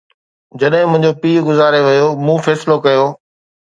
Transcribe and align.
جڏهن 0.59 0.85
منهنجو 0.91 1.11
پيءُ 1.21 1.45
گذاري 1.49 1.81
ويو، 1.87 2.07
مون 2.25 2.37
فيصلو 2.45 2.75
ڪيو 2.85 3.05